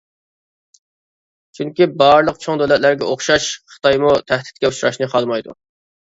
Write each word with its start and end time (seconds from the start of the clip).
چۈنكى 1.57 1.87
بارلىق 2.01 2.39
چوڭ 2.45 2.61
دۆلەتلەرگە 2.61 3.09
ئوخشاش، 3.09 3.45
خىتايمۇ 3.73 4.09
تەھدىتكە 4.31 4.71
ئۇچراشنى 4.71 5.09
خالىمايدۇ. 5.13 5.55